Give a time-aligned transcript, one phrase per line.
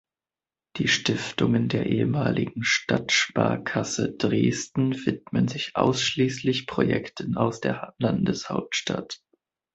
[0.77, 9.21] Die Stiftungen der ehemaligen Stadtsparkasse Dresden widmen sich ausschließlich Projekten aus der Landeshauptstadt.